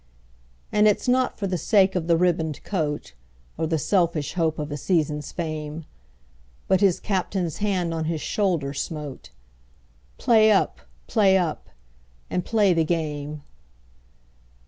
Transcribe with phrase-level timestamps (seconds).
[0.71, 3.13] And it's not for the sake of a ribboned coat,
[3.55, 5.85] Or the selfish hope of a season's fame,
[6.67, 9.29] But his Captain's hand on his shoulder smote
[10.17, 10.79] "Play up!
[11.05, 11.69] play up!
[12.31, 13.43] and play the game!"